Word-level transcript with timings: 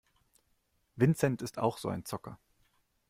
Vincent 0.97 1.43
ist 1.43 1.59
auch 1.59 1.77
so 1.77 1.87
ein 1.89 2.05
Zocker. 2.05 2.39